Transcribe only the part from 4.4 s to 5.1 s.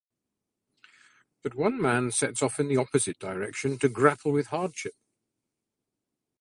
hardship.